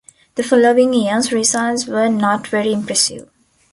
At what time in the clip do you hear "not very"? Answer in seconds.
2.09-2.73